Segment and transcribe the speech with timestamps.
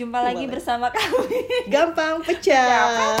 [0.00, 0.52] jumpa lagi Boleh.
[0.56, 1.44] bersama kami.
[1.68, 3.20] Gampang pecah.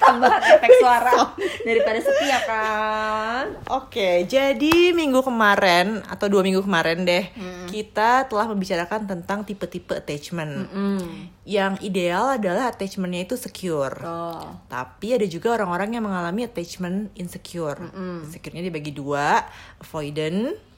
[0.00, 3.44] Tambahan efek suara daripada setia kan.
[3.70, 7.30] Oke, jadi minggu kemarin atau dua minggu kemarin deh,
[7.70, 10.66] kita telah membicarakan tentang tipe-tipe attachment.
[10.72, 11.30] Hmm.
[11.46, 13.94] Yang ideal adalah attachmentnya itu secure.
[14.02, 14.58] Oh.
[14.66, 17.78] Tapi ada juga orang-orang yang mengalami attachment insecure.
[18.26, 19.46] Insecure-nya dibagi dua,
[19.78, 20.69] avoidant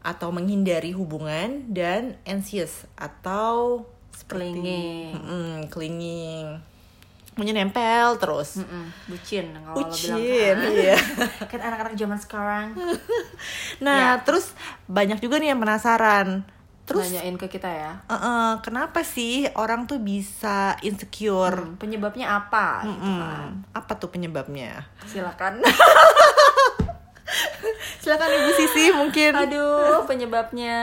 [0.00, 4.56] atau menghindari hubungan dan anxious atau seperti
[5.68, 6.46] Clinging.
[7.30, 8.58] Maunya nempel terus.
[8.58, 10.72] Mm-mm, bucin kalau bilang Bucin, kan.
[10.74, 10.96] iya.
[11.50, 12.66] kan anak-anak zaman sekarang
[13.86, 14.52] Nah, terus
[14.86, 16.44] banyak juga nih yang penasaran.
[16.84, 17.92] Terus nanyain ke kita ya.
[18.02, 21.62] eh, eh, kenapa sih orang tuh bisa insecure?
[21.64, 23.48] Hmm, penyebabnya apa gitu Mm, kan.
[23.72, 24.90] Apa tuh penyebabnya?
[25.04, 25.62] Silakan.
[28.00, 29.32] Silakan Ibu Sisi mungkin.
[29.36, 30.80] Aduh, penyebabnya.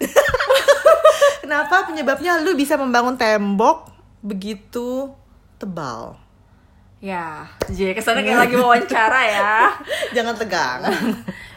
[1.42, 3.88] Kenapa penyebabnya lu bisa membangun tembok
[4.20, 5.10] begitu
[5.56, 6.20] tebal?
[7.00, 9.72] Ya, jadi ke sana kayak lagi wawancara ya.
[10.16, 10.84] Jangan tegang.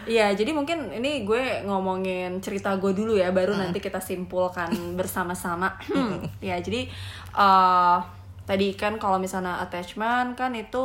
[0.08, 5.75] Iya, jadi mungkin ini gue ngomongin cerita gue dulu ya, baru nanti kita simpulkan bersama-sama.
[6.39, 6.88] ya, jadi
[7.36, 7.98] eh
[8.44, 10.83] tadi kan kalau misalnya attachment kan itu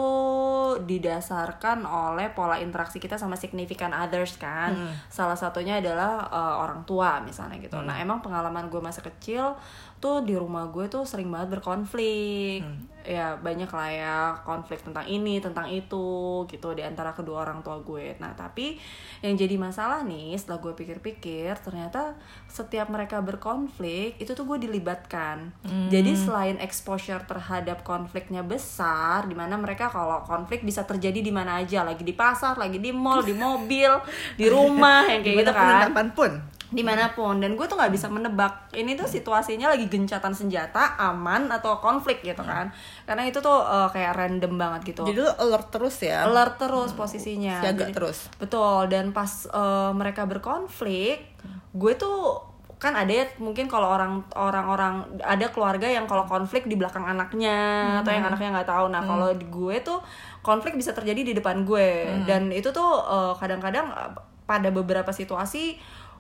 [0.78, 4.75] didasarkan oleh pola interaksi kita sama significant others kan.
[5.11, 7.83] Salah satunya adalah eh, orang tua misalnya gitu.
[7.83, 9.59] Nah, emang pengalaman gue masa kecil
[9.99, 12.63] tuh di rumah gue tuh sering banget berkonflik.
[13.09, 17.81] Ya, banyak lah ya konflik tentang ini, tentang itu gitu di antara kedua orang tua
[17.81, 18.13] gue.
[18.21, 18.77] Nah, tapi
[19.25, 22.21] yang jadi masalah nih setelah gue pikir-pikir ternyata
[22.53, 25.57] setiap mereka berkonflik itu tuh gue dilibatkan.
[25.89, 31.65] Jadi selain exposure terhadap konfliknya besar di mana mereka kalau konflik bisa terjadi di mana
[31.65, 33.89] aja, lagi di pasar, lagi di mall, di mobil,
[34.37, 36.33] di rumah yang kayak gitu kan kapan pun.
[36.69, 37.41] Di mana pun.
[37.41, 42.20] Dan gue tuh nggak bisa menebak ini tuh situasinya lagi gencatan senjata aman atau konflik
[42.20, 42.69] gitu kan.
[43.08, 45.08] Karena itu tuh eh, kayak random banget gitu.
[45.08, 46.28] Jadi lu alert terus ya.
[46.28, 47.64] alert terus posisinya.
[47.64, 48.18] Siaga Jadi- terus.
[48.36, 48.89] betul.
[48.92, 51.40] Dan pas eh, mereka berkonflik
[51.73, 52.42] gue tuh
[52.78, 57.58] kan ada ya mungkin kalau orang orang-orang ada keluarga yang kalau konflik di belakang anaknya
[58.02, 58.86] atau yang anaknya nggak tahu.
[58.92, 59.98] Nah kalau di gue tuh
[60.46, 62.07] konflik bisa terjadi di depan gue.
[62.28, 64.12] Dan itu tuh eh, kadang-kadang eh,
[64.48, 65.77] pada beberapa situasi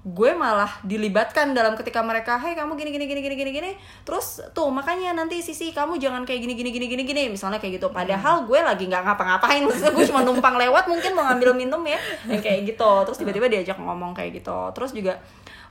[0.06, 3.72] gue malah dilibatkan dalam ketika mereka hey kamu gini gini gini gini gini gini.
[4.06, 7.82] Terus tuh makanya nanti sisi kamu jangan kayak gini gini gini gini gini misalnya kayak
[7.82, 7.90] gitu.
[7.90, 11.98] Padahal gue lagi nggak ngapa-ngapain maksudnya gue cuma numpang lewat mungkin mau ngambil minum ya
[12.30, 12.90] yang kayak gitu.
[13.10, 14.70] Terus tiba-tiba diajak ngomong kayak gitu.
[14.76, 15.18] Terus juga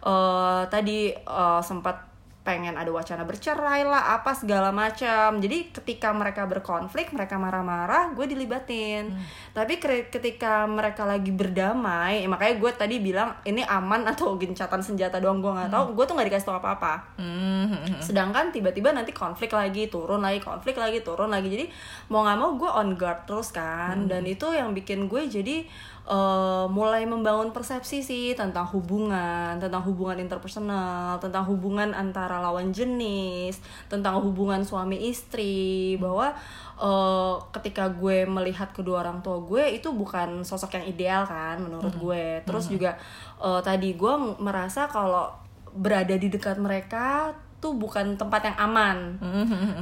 [0.03, 2.16] eh tadi eh, sempat
[2.47, 5.43] pengen ada wacana bercerai lah apa segala macam.
[5.43, 9.11] Jadi ketika mereka berkonflik mereka marah-marah gue dilibatin.
[9.51, 14.79] Tapi kre- ketika mereka lagi berdamai ya makanya gue tadi bilang ini aman atau gencatan
[14.79, 15.91] senjata doang gue nggak tahu.
[15.91, 17.19] Gue tuh nggak dikasih tau apa-apa.
[17.19, 17.99] Hmm.
[17.99, 21.51] sedangkan tiba-tiba nanti konflik lagi turun lagi konflik lagi turun lagi.
[21.51, 21.65] Jadi
[22.07, 24.07] mau nggak mau gue on guard terus kan.
[24.07, 25.67] Dan itu yang bikin gue jadi
[26.07, 33.59] eh, mulai membangun persepsi sih tentang hubungan tentang hubungan interpersonal tentang hubungan antara lawan jenis
[33.91, 35.99] tentang hubungan suami istri.
[35.99, 36.31] Bahwa
[36.79, 41.93] eh, ketika gue melihat kedua orang tua gue itu bukan sosok yang ideal kan menurut
[41.99, 42.41] gue.
[42.47, 42.95] Terus juga
[43.43, 45.29] eh, tadi gue merasa kalau
[45.77, 48.97] berada di dekat mereka tuh bukan tempat yang aman.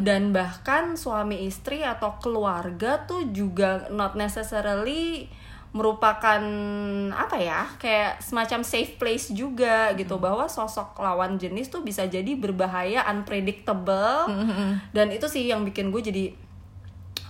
[0.01, 5.27] Dan bahkan suami istri atau keluarga tuh juga not necessarily
[5.75, 6.41] merupakan
[7.11, 12.35] apa ya kayak semacam safe place juga gitu bahwa sosok lawan jenis tuh bisa jadi
[12.39, 14.29] berbahaya unpredictable.
[14.95, 16.25] Dan itu sih yang bikin gue jadi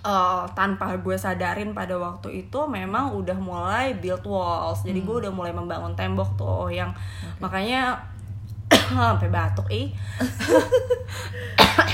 [0.06, 4.86] eh, tanpa gue sadarin pada waktu itu memang udah mulai build walls.
[4.86, 6.94] Jadi gue udah mulai membangun tembok tuh yang
[7.42, 7.98] makanya
[8.94, 9.90] sampai batuk ih.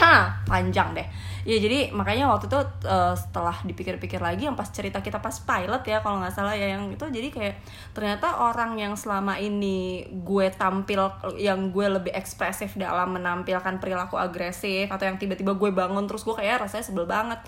[0.51, 5.17] Panjang deh ya jadi makanya waktu itu eh, setelah dipikir-pikir lagi yang pas cerita kita
[5.17, 7.55] pas pilot ya kalau nggak salah ya yang itu jadi kayak
[7.97, 11.09] ternyata orang yang selama ini gue tampil
[11.41, 16.37] yang gue lebih ekspresif dalam menampilkan perilaku agresif atau yang tiba-tiba gue bangun terus gue
[16.37, 17.41] kayak rasanya sebel banget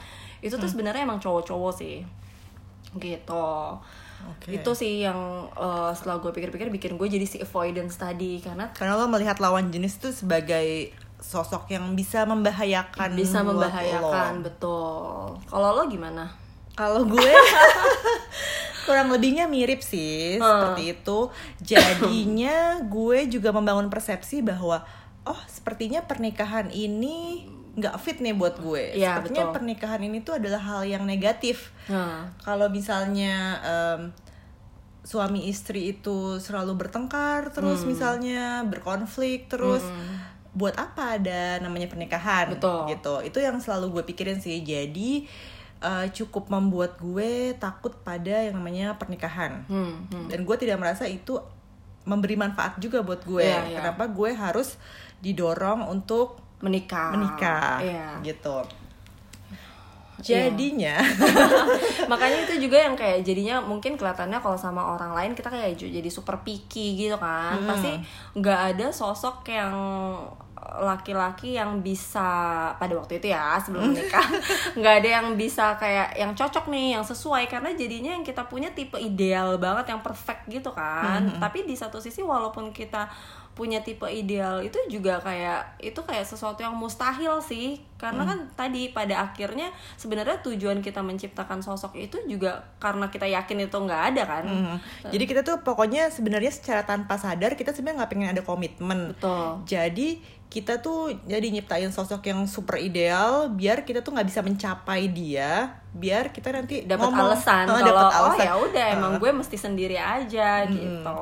[0.44, 2.04] itu tuh sebenarnya emang cowok-cowok sih.
[3.00, 3.48] Gitu.
[4.24, 4.56] Oke.
[4.56, 8.96] itu sih yang eh, setelah gue pikir-pikir bikin gue jadi si avoidance tadi karena Karena
[8.96, 14.44] lo melihat lawan jenis itu sebagai sosok yang bisa membahayakan bisa membahayakan lo.
[14.44, 16.28] betul kalau lo gimana
[16.74, 17.22] Kalau gue
[18.90, 21.30] kurang lebihnya mirip sih seperti itu.
[21.62, 24.82] Jadinya gue juga membangun persepsi bahwa
[25.24, 28.98] oh sepertinya pernikahan ini nggak fit nih buat gue.
[28.98, 29.56] Iya, sepertinya betul.
[29.62, 31.74] pernikahan ini tuh adalah hal yang negatif.
[31.90, 34.02] nah Kalau misalnya em,
[35.04, 39.84] suami istri itu selalu bertengkar terus misalnya berkonflik terus
[40.54, 42.86] buat apa ada namanya pernikahan Betul.
[42.88, 45.26] gitu itu yang selalu gue pikirin sih jadi
[45.80, 50.30] uh, cukup membuat gue takut pada yang namanya pernikahan Hmm, hmm.
[50.30, 51.42] dan gue tidak merasa itu
[52.04, 53.78] memberi manfaat juga buat gue Iya, iya.
[53.80, 54.78] kenapa gue harus
[55.20, 58.08] didorong untuk menikah menikah Iya.
[58.22, 58.62] gitu
[60.20, 61.04] jadinya
[62.12, 66.08] makanya itu juga yang kayak jadinya mungkin kelihatannya kalau sama orang lain kita kayak jadi
[66.08, 67.68] super picky gitu kan Hmm.
[67.68, 67.92] pasti
[68.38, 69.74] nggak ada sosok yang
[70.64, 72.26] laki-laki yang bisa
[72.80, 74.24] pada waktu itu ya sebelum menikah
[74.80, 77.46] nggak ada yang bisa kayak yang cocok nih yang sesuai.
[77.52, 81.24] Karena jadinya yang kita punya tipe ideal banget yang perfect gitu kan.
[81.24, 81.40] Hmm.
[81.40, 83.08] tapi di satu sisi walaupun kita
[83.54, 87.78] punya tipe ideal itu juga kayak itu kayak sesuatu yang mustahil sih.
[88.02, 93.70] Karena kan tadi pada akhirnya sebenarnya tujuan kita menciptakan sosok itu juga karena kita yakin
[93.70, 94.44] itu nggak ada kan.
[94.44, 94.78] Hmm.
[95.08, 99.16] jadi kita tuh pokoknya sebenarnya secara tanpa sadar kita sebenarnya nggak pengen ada komitmen.
[99.16, 99.64] Betul.
[99.70, 100.10] Jadi
[100.54, 105.82] kita tuh jadi nyiptain sosok yang super ideal biar kita tuh nggak bisa mencapai dia
[105.94, 108.44] biar kita nanti dapat alasan Eh, kalau dapet oh alasan.
[108.44, 111.14] ya udah emang gue mesti sendiri aja gitu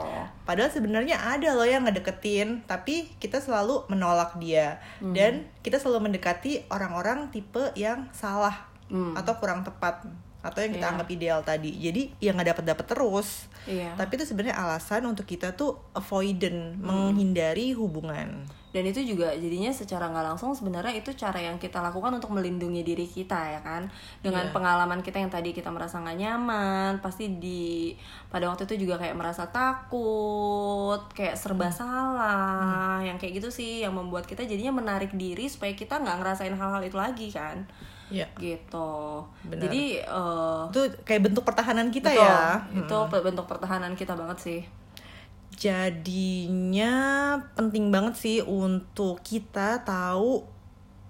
[0.42, 5.12] padahal sebenarnya ada loh yang ngedeketin tapi kita selalu menolak dia Hmm.
[5.12, 9.12] dan kita selalu mendekati orang-orang tipe yang salah Hmm.
[9.14, 10.04] atau kurang tepat
[10.42, 10.92] atau yang kita Iya.
[10.92, 15.24] anggap ideal tadi jadi yang nggak dapat dapat terus iya tapi itu sebenarnya alasan untuk
[15.24, 16.82] kita tuh avoidant Hmm.
[17.14, 22.16] menghindari hubungan dan itu juga jadinya secara nggak langsung sebenarnya itu cara yang kita lakukan
[22.16, 24.54] untuk melindungi diri kita ya kan dengan Iya.
[24.56, 27.92] pengalaman kita yang tadi kita merasa nggak nyaman pasti di
[28.28, 29.52] pada waktu itu juga kayak merasa
[29.92, 31.76] takut kayak serba Hmm.
[31.76, 36.56] salah yang kayak gitu sih yang membuat kita jadinya menarik diri supaya kita nggak ngerasain
[36.56, 37.68] hal-hal itu lagi kan
[38.12, 39.24] ya gitu.
[39.48, 39.68] Benar.
[39.68, 42.40] jadi eh, itu kayak bentuk pertahanan kita betul, ya.
[42.76, 44.62] Itu bentuk pertahanan kita banget sih.
[45.56, 46.94] Jadinya
[47.56, 50.44] penting banget sih untuk kita tahu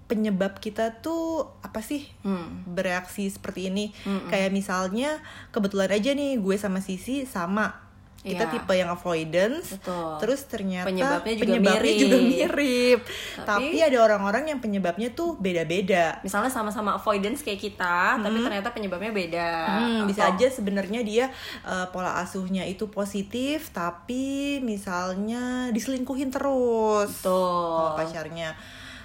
[0.06, 2.68] penyebab kita tuh apa sih hmm.
[2.70, 3.90] bereaksi seperti ini.
[4.28, 5.18] Kayak misalnya
[5.50, 7.81] kebetulan aja nih gue sama Sisi sama
[8.22, 8.52] kita Iya.
[8.52, 10.14] tipe yang avoidance Betul.
[10.16, 11.98] terus ternyata Penyebabnya juga penyebabnya mirip.
[11.98, 13.00] juga mirip
[13.36, 18.70] Tapi- tapi ada orang-orang yang penyebabnya tuh beda-beda misalnya sama-sama avoidance kayak kita tapi ternyata
[18.70, 25.42] penyebabnya beda Hmm, bisa Atau- aja sebenarnya dia uh, pola asuhnya itu positif tapi misalnya
[25.70, 27.74] diselingkuhin terus Betul.
[27.74, 28.54] sama pacarnya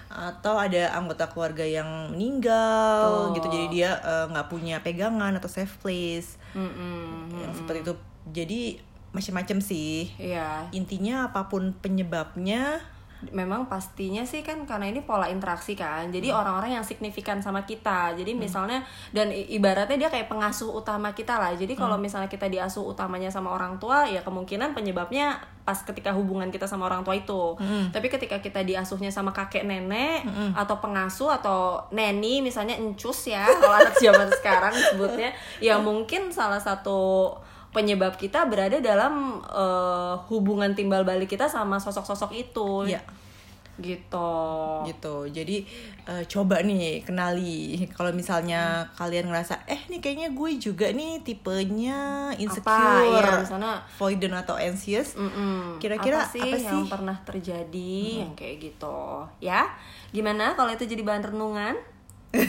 [0.08, 3.36] atau ada anggota keluarga yang meninggal Betul.
[3.36, 7.34] gitu jadi dia uh, nggak punya pegangan atau safe place Mm-mm.
[7.36, 7.94] yang seperti itu
[8.28, 8.62] jadi
[9.18, 12.78] macam-macam sih Iya, intinya apa pun penyebabnya
[13.34, 16.14] memang pastinya sih kan karena ini pola interaksi kan.
[16.14, 16.38] Jadi Hmm.
[16.38, 18.14] orang-orang yang signifikan sama kita.
[18.14, 21.50] Jadi misalnya dan ibaratnya dia kayak pengasuh utama kita lah.
[21.58, 21.82] Jadi Hmm.
[21.82, 26.70] kalau misalnya kita diasuh utamanya sama orang tua, ya kemungkinan penyebabnya pas ketika hubungan kita
[26.70, 27.58] sama orang tua itu.
[27.58, 27.90] Hmm.
[27.90, 30.22] Tapi ketika kita diasuhnya sama kakek nenek
[30.54, 36.62] atau pengasuh atau neni misalnya encus ya kalau anak zaman sekarang sebutnya, ya mungkin salah
[36.62, 37.34] satu
[37.78, 42.90] penyebab kita berada dalam eh, hubungan timbal balik kita sama sosok-sosok itu.
[42.90, 43.06] Ya
[43.78, 44.34] gitu.
[44.90, 45.16] Gitu.
[45.30, 45.58] Jadi
[46.10, 47.86] eh, coba nih kenali.
[47.94, 52.42] Kalau misalnya kalian ngerasa eh nih kayaknya gue juga nih tipenya apa?
[52.42, 56.90] insecure ya misalnya avoidant atau anxious mm-mm, Kira-kira apa sih apa yang sih?
[56.90, 58.98] pernah terjadi yang kayak gitu?
[59.38, 59.70] Ya
[60.10, 61.78] gimana kalau itu jadi bahan renungan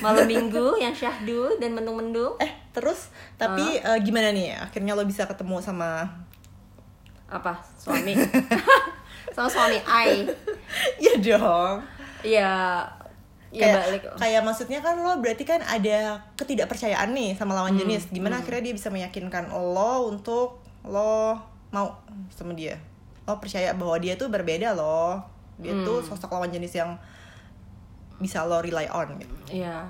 [0.01, 2.35] malam minggu yang syahdu dan mendung-mendung.
[2.39, 3.09] Eh terus?
[3.35, 4.59] Tapi eh, gimana nih?
[4.59, 6.05] Akhirnya lo bisa ketemu sama
[7.29, 7.61] apa?
[7.77, 8.17] Suami?
[9.29, 10.27] Sama suami ai
[11.05, 11.79] ya dong.
[12.27, 12.83] Ya
[13.49, 14.03] ya kayak, balik.
[14.19, 18.11] kayak maksudnya kan lo berarti kan ada ketidakpercayaan nih sama lawan Hmm, jenis.
[18.11, 21.39] Gimana akhirnya dia bisa meyakinkan lo untuk lo
[21.71, 21.87] mau
[22.35, 22.77] sama dia?
[23.29, 25.23] Lo percaya bahwa dia tuh berbeda loh.
[25.61, 25.87] Dia Hmm.
[25.87, 26.99] tuh sosok lawan jenis yang
[28.19, 29.89] bisa lo rely on gitu Iya.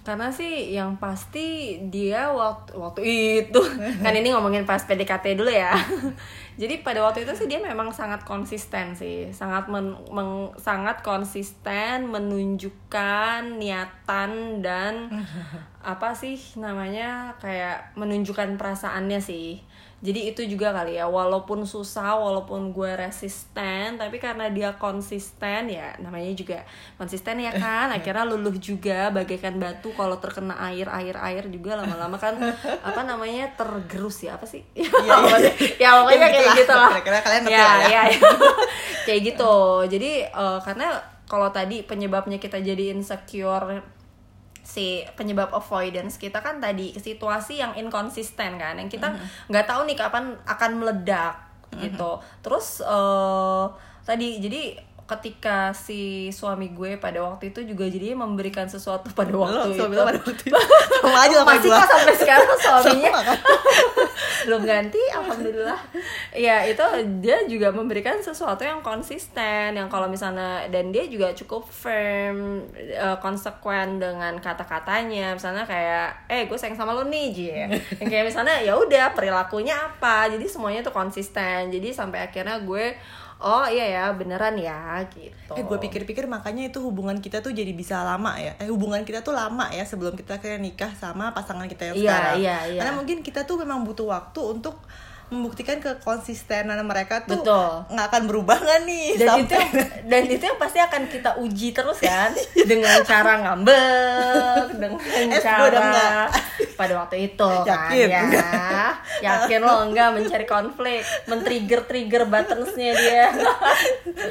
[0.00, 3.58] Karena sih yang pasti dia waktu waktu itu
[4.06, 5.74] kan ini ngomongin pas PDKT dulu ya.
[6.62, 12.06] Jadi pada waktu itu sih dia memang sangat konsisten sih, sangat men- meng- sangat konsisten
[12.06, 15.10] menunjukkan niatan dan
[15.82, 19.58] apa sih namanya kayak menunjukkan perasaannya sih.
[20.06, 25.98] Jadi itu juga kali ya, walaupun susah, walaupun gue resisten, tapi karena dia konsisten ya,
[25.98, 26.62] namanya juga
[26.94, 32.14] konsisten ya kan, akhirnya luluh juga bagaikan batu kalau terkena air, air, air juga lama-lama
[32.14, 32.38] kan
[32.86, 34.62] apa namanya tergerus ya apa sih?
[35.16, 35.74] Apa sih?
[35.82, 36.90] ya pokoknya Ya, kayak gitu lah.
[36.94, 37.88] Kira-kira kalian ngerti ya, lah ya.
[37.90, 38.30] ya, ya.
[39.10, 39.54] kayak gitu.
[39.90, 40.86] Jadi eh, karena
[41.26, 43.82] kalau tadi penyebabnya kita jadi insecure
[44.66, 49.14] si penyebab avoidance kita kan tadi situasi yang inkonsisten kan yang kita
[49.46, 51.38] nggak tahu nih kapan akan meledak
[51.78, 52.18] gitu.
[52.42, 53.64] Terus eh
[54.02, 54.74] tadi jadi
[55.06, 60.02] ketika si suami gue pada waktu itu juga jadi memberikan sesuatu pada waktu suami itu.
[60.02, 60.58] pada waktu itu?
[61.06, 63.10] Sama aja sama masih kok sampai sekarang suaminya.
[63.22, 63.38] kan?
[64.50, 65.80] belum ganti alhamdulillah.
[66.34, 66.82] Ya itu
[67.22, 73.16] dia juga memberikan sesuatu yang konsisten yang kalau misalnya dan dia juga cukup firm eh,
[73.22, 75.38] konsekuen dengan kata-katanya.
[75.38, 77.46] Misalnya kayak eh gue sayang sama lo nih Ji.
[78.02, 80.26] Yang kayak misalnya ya udah perilakunya apa?
[80.26, 81.70] Jadi semuanya tuh konsisten.
[81.70, 82.98] Jadi sampai akhirnya gue
[83.36, 85.52] oh iya ya beneran ya gitu.
[85.52, 88.56] Eh gue pikir-pikir makanya itu hubungan kita tuh jadi bisa lama ya.
[88.56, 92.08] Eh hubungan kita tuh lama ya sebelum kita akhirnya nikah sama pasangan kita yang Iya,
[92.08, 92.36] sekarang.
[92.40, 92.80] iya, iya.
[92.80, 94.80] Karena mungkin kita tuh memang butuh waktu untuk
[95.26, 97.90] membuktikan kekonsistenan mereka tuh Betul.
[97.90, 99.72] nggak akan berubah nggak nih dan sampai itu yang,
[100.06, 102.30] dan itu yang pasti akan kita uji terus kan?
[102.70, 104.92] Dengan cara ngambek dengan
[105.36, 106.30] Eh, cara
[106.78, 108.08] pada waktu itu kan Yakin?
[108.08, 108.22] ya.
[109.26, 113.26] Yakin lo enggak mencari konflik men-trigger trigger buttonsnya dia?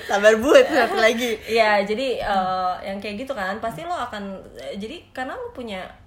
[0.08, 1.36] Sabar buat satu lagi.
[1.52, 4.40] Ya jadi eh, yang kayak gitu kan pasti lo akan
[4.80, 6.05] jadi karena lo punya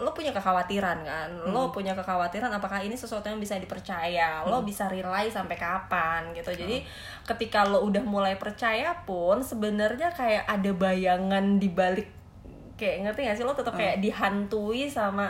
[0.00, 1.28] lo punya kekhawatiran kan?
[1.52, 4.40] Lo punya kekhawatiran apakah ini sesuatu yang bisa dipercaya?
[4.48, 6.48] Lo bisa rely sampai kapan gitu.
[6.48, 6.80] Jadi
[7.28, 12.08] ketika lo udah mulai percaya pun sebenarnya kayak ada bayangan di balik
[12.80, 13.44] kayak ngerti gak sih?
[13.44, 15.28] Lo tetap kayak dihantui sama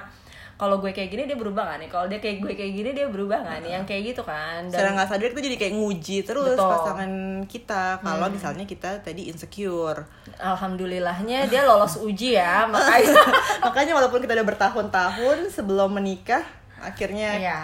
[0.62, 3.10] kalau gue kayak gini dia berubah gak nih kalau dia kayak gue kayak gini dia
[3.10, 4.62] berubah gak nih yang kayak gitu kan?
[4.70, 6.70] Secara nggak sadar itu jadi kayak nguji terus Betul.
[6.70, 7.10] pasangan
[7.50, 7.84] kita.
[7.98, 10.06] Kalau misalnya kita tadi insecure.
[10.38, 13.18] Alhamdulillahnya dia lolos uji ya makanya.
[13.58, 16.46] Makanya walaupun kita udah bertahun-tahun sebelum menikah
[16.78, 17.60] akhirnya Iya.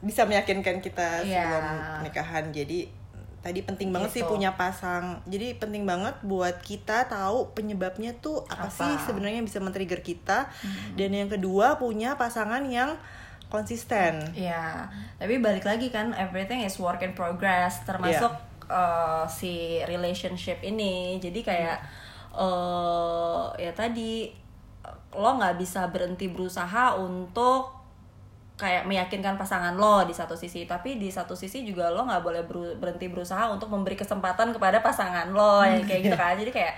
[0.00, 1.44] bisa meyakinkan kita Iya.
[1.44, 1.64] sebelum
[2.00, 2.44] pernikahan.
[2.50, 2.88] Jadi
[3.38, 4.34] tadi penting banget sih Gitu.
[4.34, 8.70] punya pasang jadi penting banget buat kita tahu penyebabnya tuh apa, Apa?
[8.70, 8.74] Hmm.
[8.74, 10.50] sih sebenarnya bisa men-trigger kita
[10.98, 12.98] dan yang kedua punya pasangan yang
[13.48, 18.28] konsisten Iya, tapi balik lagi kan everything is work in progress termasuk
[18.68, 21.16] uh, si relationship ini.
[21.16, 21.80] Jadi kayak
[22.36, 24.28] uh, ya tadi
[25.16, 27.77] lo nggak bisa berhenti berusaha untuk
[28.58, 32.42] kayak meyakinkan pasangan lo di satu sisi, tapi di satu sisi juga lo nggak boleh
[32.42, 36.34] beru- berhenti berusaha untuk memberi kesempatan kepada pasangan lo yang kayak gitu kan.
[36.34, 36.74] Jadi kayak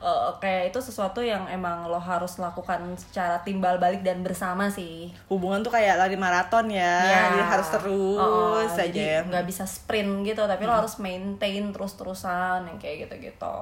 [0.00, 5.12] uh, kayak itu sesuatu yang emang lo harus lakukan secara timbal balik dan bersama sih.
[5.28, 7.20] hubungan tuh kayak lari maraton ya, Ya.
[7.28, 12.78] jadi harus terus saja jadi nggak bisa sprint gitu tapi lo harus maintain terus-terusan yang
[12.80, 13.60] kayak gitu-gitu.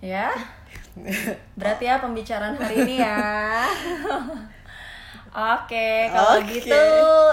[0.00, 0.32] Ya?
[1.60, 3.20] Berarti ya pembicaraan hari ini ya
[5.30, 6.58] Oke, kalau Oke.
[6.58, 6.84] gitu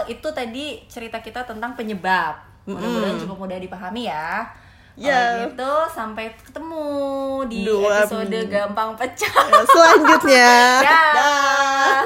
[0.06, 2.38] itu tadi cerita kita tentang penyebab.
[2.70, 4.46] Mudah-mudahan cukup mudah dipahami ya.
[4.98, 5.14] Ya.
[5.14, 6.86] Kalau gitu sampai ketemu
[7.46, 8.50] di Dua episode minggu.
[8.50, 9.30] gampang pecah.
[9.50, 10.50] Ya, selanjutnya
[10.86, 11.14] Dah.
[11.14, 12.02] Dah.